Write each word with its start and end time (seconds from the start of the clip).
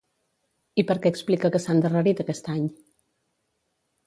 I 0.83 0.85
per 0.91 0.95
què 1.03 1.11
explica 1.15 1.51
que 1.57 1.61
s'ha 1.67 1.75
endarrerit 1.75 2.23
aquest 2.25 2.51
any? 2.55 2.65